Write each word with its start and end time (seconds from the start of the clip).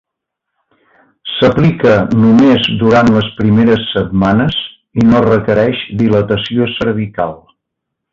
S'aplica 1.33 1.91
només 2.21 2.65
durant 2.79 3.11
les 3.17 3.29
primeres 3.41 3.85
setmanes 3.91 4.57
i 5.03 5.09
no 5.11 5.21
requereix 5.27 5.85
dilatació 6.01 6.69
cervical. 6.79 7.37